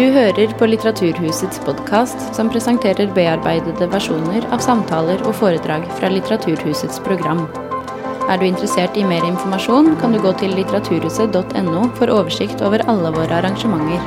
[0.00, 7.02] Du hører på Litteraturhusets podkast, som presenterer bearbeidede versjoner av samtaler og foredrag fra Litteraturhusets
[7.04, 7.42] program.
[8.32, 13.12] Er du interessert i mer informasjon, kan du gå til litteraturhuset.no for oversikt over alle
[13.12, 14.00] våre arrangementer.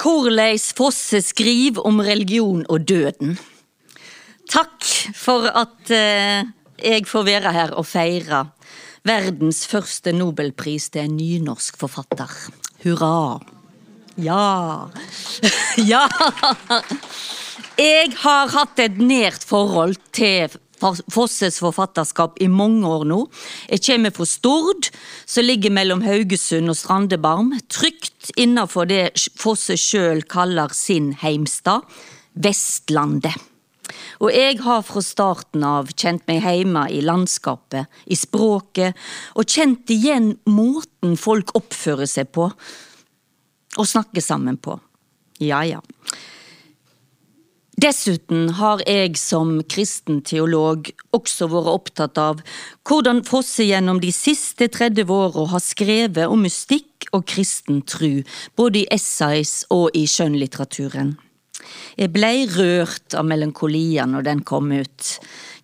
[0.00, 3.36] Korleis Fosse skriver om religion og døden.
[4.48, 6.48] Takk for at eh,
[6.84, 8.46] jeg får være her og feire
[9.06, 12.30] verdens første nobelpris til en nynorsk forfatter.
[12.84, 13.40] Hurra.
[14.18, 14.88] Ja.
[15.92, 16.04] ja.
[17.78, 23.24] Jeg har hatt et nært forhold til Fosses forfatterskap i mange år nå.
[23.70, 24.90] Jeg kommer fra Stord,
[25.26, 31.86] som ligger mellom Haugesund og Strandebarm, trygt innenfor det Fosse sjøl kaller sin heimstad,
[32.38, 33.34] Vestlandet.
[34.22, 38.96] Og jeg har fra starten av kjent meg heime i landskapet, i språket,
[39.34, 42.50] og kjent igjen måten folk oppfører seg på,
[43.78, 44.78] og snakker sammen på.
[45.44, 45.82] Ja, ja.
[47.78, 52.40] Dessuten har jeg som kristen teolog også vært opptatt av
[52.88, 58.24] hvordan Fosse gjennom de siste 30 åra har skrevet om mystikk og kristen tru,
[58.58, 61.14] både i essays og i skjønnlitteraturen.
[61.98, 65.14] Jeg blei rørt av melankolia når den kom ut,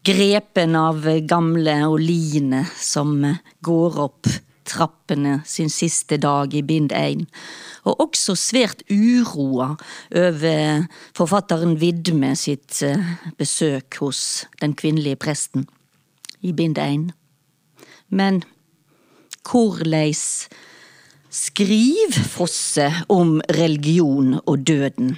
[0.05, 3.20] grepen av gamle Oline som
[3.64, 4.28] går opp
[4.64, 7.27] trappene sin siste dag i bind én,
[7.84, 9.74] og også svært uroa
[10.16, 15.68] over forfatteren Vidme sitt eh, besøk hos den kvinnelige presten
[16.41, 17.11] i bind én.
[18.08, 18.42] Men
[19.44, 20.48] korleis
[21.34, 25.16] skriv Fosse om religion og døden?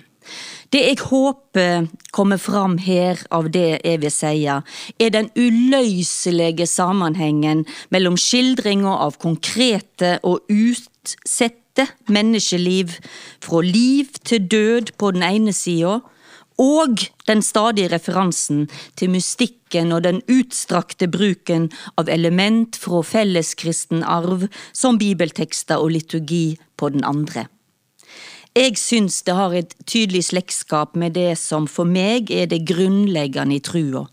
[0.72, 1.86] Det jeg håper
[2.16, 4.56] kommer fram her av det jeg vil seie,
[4.98, 7.64] er den uløyselige sammenhengen
[7.94, 12.96] mellom skildringa av konkrete og utsette menneskeliv,
[13.44, 16.00] fra liv til død på den ene sida,
[16.58, 18.64] og den stadige referansen
[18.96, 21.68] til mystikken og den utstrakte bruken
[22.00, 27.46] av element fra felleskristen arv som bibeltekster og liturgi på den andre.
[28.56, 33.58] Jeg syns det har et tydelig slektskap med det som for meg er det grunnleggende
[33.58, 34.06] i trua,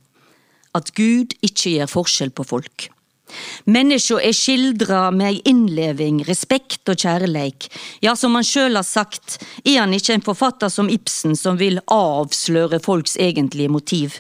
[0.76, 2.90] at Gud ikke gjør forskjell på folk.
[3.72, 7.70] Menneska er skildra med innleving, respekt og kjærleik.
[8.04, 11.80] Ja, som han sjøl har sagt, er han ikke en forfatter som Ibsen som vil
[11.88, 14.18] avsløre folks egentlige motiv.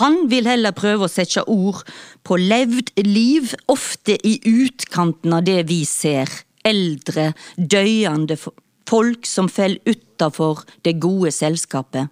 [0.00, 1.84] Han vil heller prøve å sette ord
[2.24, 6.32] på levd liv, ofte i utkanten av det vi ser.
[6.64, 8.40] Eldre, døyende
[8.88, 12.08] folk som fell utafor det gode selskapet.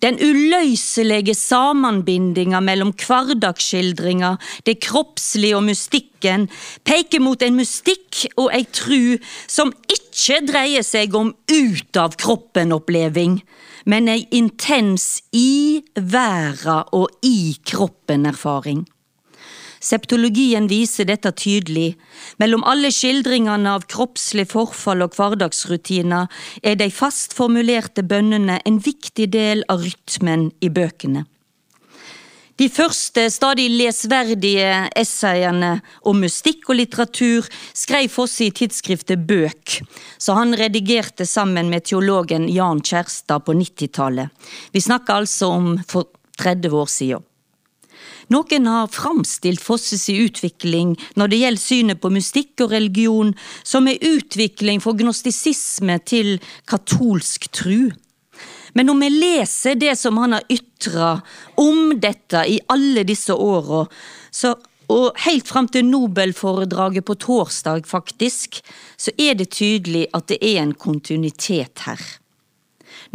[0.00, 6.46] Den uløyselige sammenbindinga mellom hverdagsskildringa, det kroppslige og mystikken
[6.88, 13.42] peker mot en mystikk og ei tru som ikke dreier seg om ut av kroppen-oppleving,
[13.84, 18.86] men ei intens i verda og i kroppen-erfaring.
[19.80, 21.94] Septologien viser dette tydelig.
[22.36, 26.28] Mellom alle skildringene av kroppslig forfall og hverdagsrutiner
[26.62, 31.24] er de fast formulerte bønnene en viktig del av rytmen i bøkene.
[32.60, 39.78] De første, stadig lesverdige essayene om mystikk og litteratur skrev Fosse i tidsskriftet Bøk,
[40.20, 44.28] så han redigerte sammen med teologen Jan Kjærstad på 90-tallet.
[44.76, 47.29] Vi snakker altså om for 30 år siden.
[48.30, 53.32] Noen har framstilt Fosses utvikling når det gjelder synet på mystikk og religion,
[53.66, 56.36] som en utvikling fra gnostisisme til
[56.70, 57.90] katolsk tru.
[58.78, 61.16] Men når vi leser det som han har ytra
[61.58, 63.82] om dette i alle disse åra,
[64.90, 68.62] og helt fram til Nobelforedraget på torsdag, faktisk,
[68.98, 72.19] så er det tydelig at det er en kontinuitet her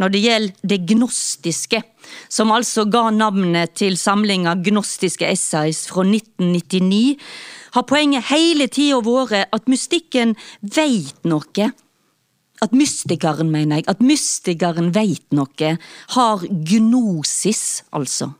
[0.00, 1.80] når det gjelder det gnostiske,
[2.28, 7.16] som altså ga navnet til samlinga Gnostiske essays fra 1999,
[7.76, 11.72] har poenget hele tida vært at mystikken veit noe.
[12.64, 15.74] At mystikeren, mener jeg, at mystikeren veit noe,
[16.16, 18.30] har gnosis, altså.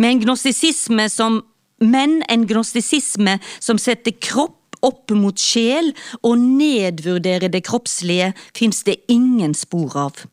[0.00, 1.42] Med en gnostisisme som
[1.84, 4.56] men en gnostisisme som setter kropp
[4.86, 5.92] opp mot sjel
[6.22, 10.24] og nedvurdere det kroppslige, fins det ingen spor av.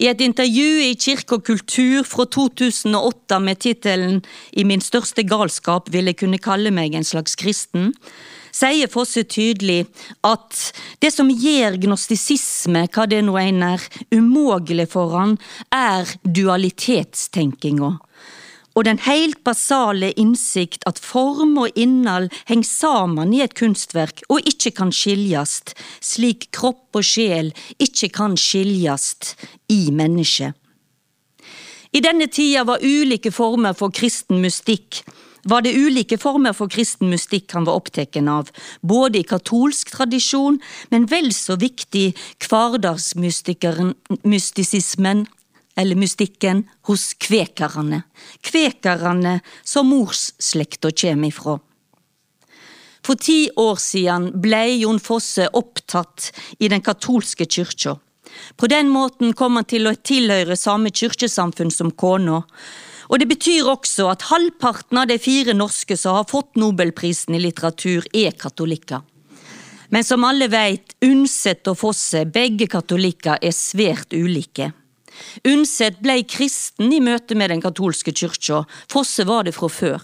[0.00, 4.22] I et intervju i Kirke og kultur fra 2008 med tittelen
[4.56, 7.92] I min største galskap vil jeg kunne kalle meg en slags kristen,
[8.56, 9.84] sier Fosse tydelig
[10.26, 10.72] at
[11.04, 13.84] det som gjør gnostisisme, hva det nå enn er,
[14.14, 15.36] umågelig for han,
[15.68, 17.92] er dualitetstenkinga.
[18.74, 24.46] Og den helt basale innsikt at form og innhold henger sammen i et kunstverk og
[24.46, 29.34] ikke kan skiljast, slik kropp og sjel ikke kan skiljast
[29.72, 30.54] i mennesket.
[31.90, 35.02] I denne tida var ulike former for kristen mystikk
[35.48, 38.50] var det ulike former for kristen mystikk han var opptatt av,
[38.82, 42.14] både i katolsk tradisjon, men vel så viktig
[42.44, 45.26] hverdagsmystisismen
[45.80, 48.02] eller mystikken hos kvekerne,
[48.44, 51.56] kvekerne som morsslekta kjem ifra.
[53.00, 56.30] For ti år siden blei Jon Fosse opptatt
[56.60, 57.96] i den katolske kyrkja.
[58.56, 62.42] På den måten kom han til å tilhøre samme kyrkjesamfunn som kona,
[63.10, 67.40] og det betyr også at halvparten av de fire norske som har fått nobelprisen i
[67.42, 69.02] litteratur, er katolikker.
[69.90, 74.70] Men som alle veit, Undset og Fosse, begge katolikker, er svært ulike.
[75.46, 80.00] Undset blei kristen i møte med den katolske kyrkja, Fosse var det fra før.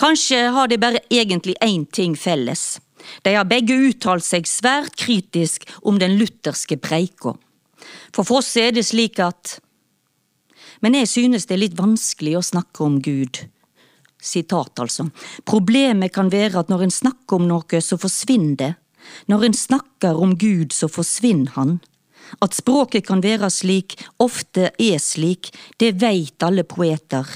[0.00, 2.78] Kanskje har de bare egentlig én ting felles.
[3.22, 7.36] De har begge uttalt seg svært kritisk om den lutherske preika.
[8.12, 9.58] For Fosse er det slik at
[10.84, 13.40] men jeg synes det er litt vanskelig å snakke om Gud.
[14.22, 15.08] Sitat, altså.
[15.48, 18.72] Problemet kan være at når en snakker om noe, så forsvinner det.
[19.30, 21.78] Når en snakker om Gud, så forsvinner han.
[22.42, 27.26] At språket kan være slik, ofte er slik, det veit alle poeter.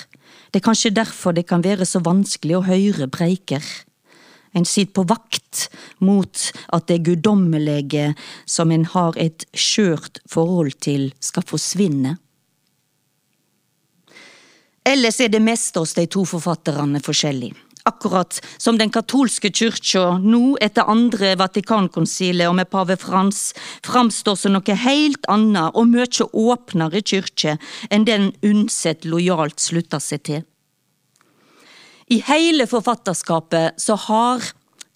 [0.51, 3.63] Det er kanskje derfor det kan være så vanskelig å høre preiker.
[4.53, 5.69] En sitter på vakt
[6.03, 8.11] mot at det guddommelige
[8.51, 12.17] som en har et skjørt forhold til, skal forsvinne.
[14.91, 17.53] Ellers er det meste hos de to forfatterne forskjellig.
[17.89, 23.51] Akkurat som den katolske kyrkja nå, etter andre Vatikankonsilet og med pave Frans,
[23.87, 27.57] framstår som noe helt annet og mye åpnere kyrkje
[27.91, 30.47] enn den Undset lojalt slutta seg til.
[32.11, 34.43] I hele forfatterskapet så har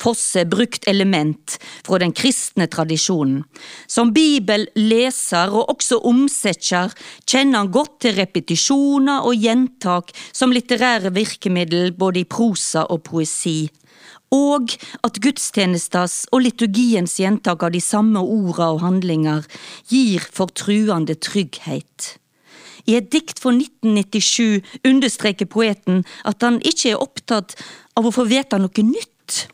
[0.04, 1.56] Fosse brukt element
[1.86, 3.44] fra den kristne tradisjonen.
[3.88, 6.92] Som bibelleser og også omsetter
[7.24, 13.70] kjenner han godt til repetisjoner og gjentak som litterære virkemiddel både i prosa og poesi,
[14.34, 14.74] og
[15.06, 19.48] at gudstjenestas og liturgiens gjentak av de samme orda og handlinger
[19.88, 22.18] gir fortruende trygghet.
[22.84, 27.56] I et dikt fra 1997 understreker poeten at han ikke er opptatt
[27.96, 29.46] av å få vite noe nytt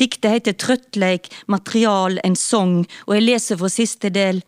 [0.00, 4.42] Diktet heter Trøttleik, material, en song, og jeg leser fra siste del.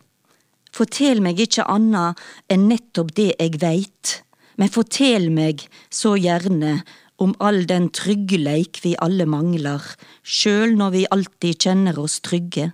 [0.75, 2.09] Fortell meg ikke anna
[2.51, 4.19] enn nettopp det jeg veit,
[4.59, 6.81] men fortell meg så gjerne
[7.21, 9.83] om all den tryggleik vi alle mangler,
[10.23, 12.73] sjøl når vi alltid kjenner oss trygge.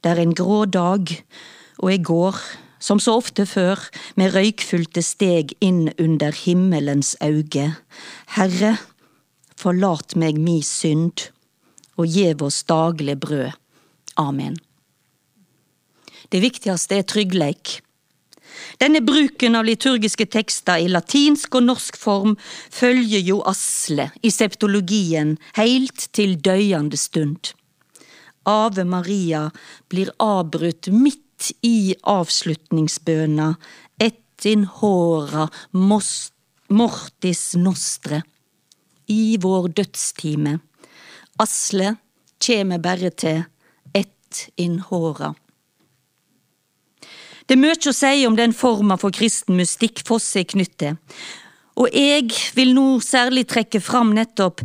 [0.00, 1.10] Det er en grå dag,
[1.82, 2.38] og jeg går,
[2.80, 3.82] som så ofte før,
[4.16, 7.72] med røykfylte steg inn under himmelens auge.
[8.38, 8.76] Herre,
[9.58, 11.28] forlat meg mi synd
[11.98, 13.52] og gjev oss daglig brød.
[14.18, 14.56] Amen.
[16.32, 17.78] Det viktigste er tryggleik.
[18.80, 22.34] Denne bruken av liturgiske tekster i latinsk og norsk form
[22.74, 27.52] følger jo Asle i septologien heilt til døyande stund.
[28.48, 29.48] Ave Maria
[29.92, 33.52] blir avbrutt midt i avslutningsbøna
[34.00, 35.48] et in hora
[36.68, 38.22] mortis nostre,
[39.08, 40.58] i vår dødstime.
[41.38, 41.94] Asle
[42.42, 43.44] kjem berre til
[43.94, 45.34] ett inn håra.
[47.46, 50.98] Det er mykje å seie om den forma for kristen mystikk Fosse er knytt til,
[51.78, 54.64] og eg vil nå særlig trekke fram nettopp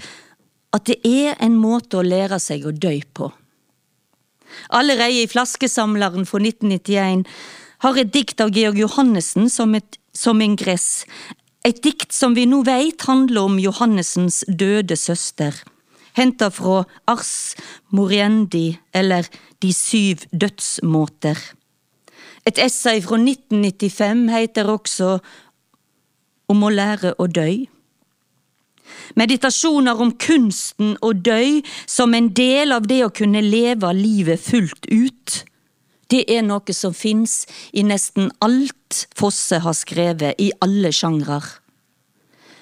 [0.74, 3.30] at det er en måte å lære seg å døy på.
[4.74, 7.24] Allereie i Flaskesamleren fra 1991
[7.86, 11.06] har et dikt av Georg Johannessen som, et, som ingress,
[11.64, 15.62] et dikt som vi nå veit handler om Johannessens døde søster
[16.18, 17.56] henta fra Ars
[17.92, 19.28] Moriendi, eller
[19.62, 21.38] De syv dødsmåter.
[22.46, 25.18] Et essay fra 1995 heter også
[26.52, 27.64] Om å lære å døy.
[29.16, 34.90] Meditasjoner om kunsten å døy som en del av det å kunne leve livet fullt
[34.92, 35.44] ut.
[36.12, 41.46] Det er noe som fins i nesten alt Fosse har skrevet, i alle sjangrer.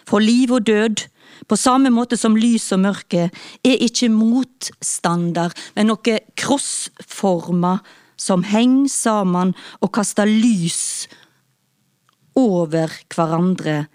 [0.07, 1.07] For liv og død
[1.47, 3.29] på samme måte som lys og mørke,
[3.63, 7.77] er ikke motstander, men noe krossforma
[8.21, 11.07] som henger sammen og kaster lys
[12.37, 13.85] over hverandre,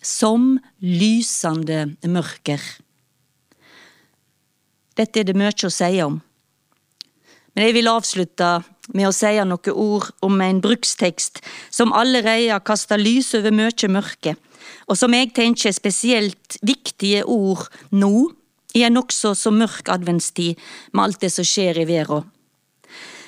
[0.00, 2.62] som lysende mørker.
[4.96, 6.16] Dette er det mye å si om,
[7.56, 8.48] men jeg vil avslutte
[8.94, 13.90] med å si noen ord om en brukstekst som allerede har kasta lys over mye
[13.90, 14.36] mørke,
[14.86, 18.30] og som jeg tenker er spesielt viktige ord nå,
[18.76, 20.58] i en nokså så mørk adventstid
[20.92, 22.26] med alt det som skjer i verden.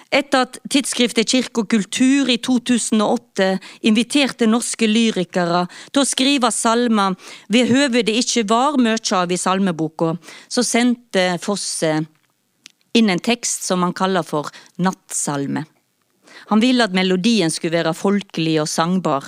[0.08, 3.48] Etter at tidsskriftet Kirke og kultur i 2008
[3.90, 7.16] inviterte norske lyrikere til å skrive salmer
[7.52, 10.14] ved høve det ikke var mye av i salmeboka,
[10.48, 11.98] så sendte Fosse
[12.92, 15.64] inn en tekst som han kaller for nattsalme.
[16.48, 19.26] Han ville at melodien skulle være folkelig og sangbar,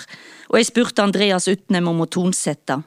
[0.50, 2.80] og jeg spurte Andreas Utnem om å tonsette.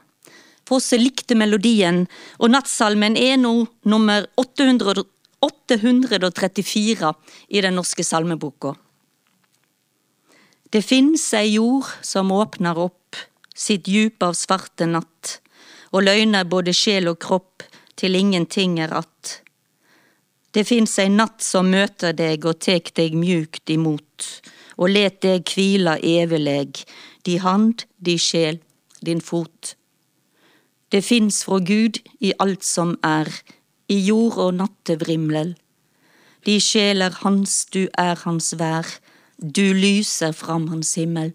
[0.64, 2.04] Fosse likte melodien,
[2.40, 3.52] og nattsalmen er nå
[3.90, 5.04] nummer 800,
[5.44, 7.12] 834
[7.48, 8.72] i den norske salmeboka.
[10.72, 13.20] Det fins ei jord som åpner opp
[13.54, 15.38] sitt djup av svarte natt,
[15.94, 17.62] og løgner både sjel og kropp
[17.94, 19.43] til ingenting er att.
[20.54, 24.26] Det fins ei natt som møter deg og tek deg mjukt imot,
[24.78, 26.84] og let deg kvila eveleg,
[27.26, 28.60] di hand, di sjel,
[29.02, 29.74] din fot.
[30.94, 33.26] Det fins fra Gud i alt som er,
[33.90, 35.56] i jord og nattevrimlel.
[36.46, 38.86] De sjeler hans, du er hans vær,
[39.38, 41.32] du lyser fram hans himmel.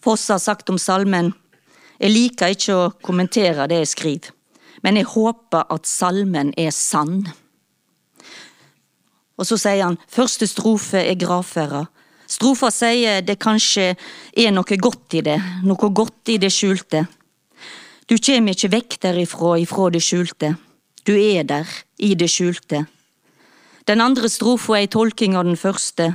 [0.00, 1.34] Foss har sagt om salmen,
[1.98, 4.34] jeg liker ikke å kommentere det jeg skriver,
[4.82, 7.22] men jeg håper at salmen er sann.
[9.38, 11.86] Og så sier han, første strofe er gravferda.
[12.28, 13.94] Strofa sier det kanskje
[14.36, 17.06] er noe godt i det, noe godt i det skjulte.
[18.08, 20.54] Du kjem ikkje vekk derifra, ifra det skjulte.
[21.04, 21.68] Du er der,
[21.98, 22.84] i det skjulte.
[23.88, 26.10] Den andre strofa er ei tolking av den første.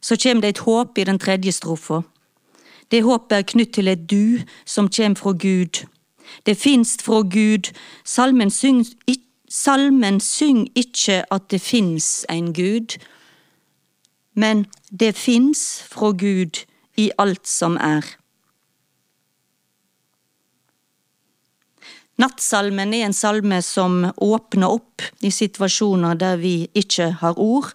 [0.00, 2.02] Så kjem det et håp i den tredje strofa.
[2.88, 5.82] Det håpet er knytt til et du som kjem fra Gud.
[6.46, 7.72] Det finst fra Gud.
[8.04, 8.84] Salmen syng,
[9.48, 12.98] salmen syng ikkje at det fins ein Gud,
[14.34, 16.64] men det fins fra Gud
[16.96, 18.04] i alt som er.
[22.16, 27.74] Nattsalmen er en salme som åpner opp i situasjoner der vi ikke har ord,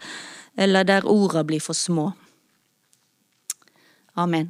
[0.57, 2.09] eller der orda blir for små.
[4.17, 4.49] Amen.